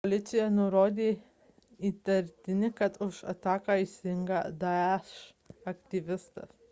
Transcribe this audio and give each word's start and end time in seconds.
policija 0.05 0.45
nurodė 0.53 1.09
įtarianti 1.89 2.71
kad 2.79 2.97
už 3.09 3.19
ataką 3.35 3.75
atsakingas 3.83 4.57
daesh 4.65 5.13
isil 5.53 5.75
aktyvistas 5.75 6.57